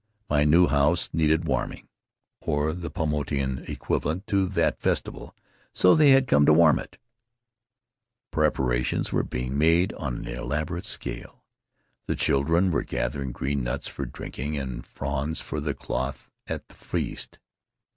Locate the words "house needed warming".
0.65-1.87